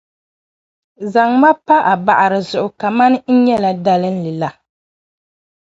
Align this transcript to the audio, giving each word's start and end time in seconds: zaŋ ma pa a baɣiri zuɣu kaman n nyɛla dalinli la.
zaŋ 1.11 1.31
ma 1.41 1.51
pa 1.65 1.77
a 1.91 1.93
baɣiri 2.05 2.39
zuɣu 2.49 2.69
kaman 2.79 3.13
n 3.19 3.35
nyɛla 3.45 3.71
dalinli 3.85 4.31
la. 4.41 4.49